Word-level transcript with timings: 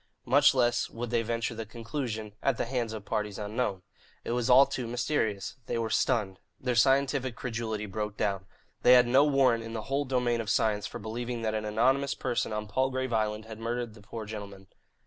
Much 0.25 0.55
less 0.55 0.89
would 0.89 1.11
they 1.11 1.21
venture 1.21 1.53
the 1.53 1.63
conclusion, 1.63 2.33
"at 2.41 2.57
the 2.57 2.65
hands 2.65 2.91
of 2.91 3.05
parties 3.05 3.37
unknown." 3.37 3.83
It 4.23 4.31
was 4.31 4.49
all 4.49 4.65
too 4.65 4.87
mysterious. 4.87 5.57
They 5.67 5.77
were 5.77 5.91
stunned. 5.91 6.39
Their 6.59 6.73
scientific 6.73 7.35
credulity 7.35 7.85
broke 7.85 8.17
down. 8.17 8.47
They 8.81 8.93
had 8.93 9.05
no 9.05 9.23
warrant 9.23 9.63
in 9.63 9.73
the 9.73 9.83
whole 9.83 10.05
domain 10.05 10.41
of 10.41 10.49
science 10.49 10.87
for 10.87 10.97
believing 10.97 11.43
that 11.43 11.53
an 11.53 11.65
anonymous 11.65 12.15
person 12.15 12.51
on 12.51 12.67
Palgrave 12.67 13.13
Island 13.13 13.45
had 13.45 13.59
murdered 13.59 13.93
the 13.93 14.01
poor 14.01 14.25
gentlemen. 14.25 14.69